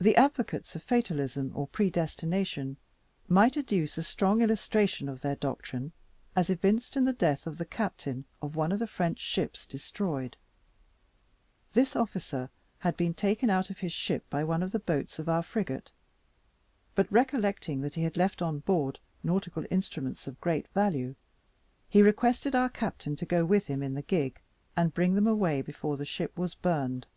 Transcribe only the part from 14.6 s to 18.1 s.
of the boats of our frigate; but, recollecting that he